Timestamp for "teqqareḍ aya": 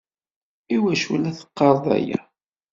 1.37-2.19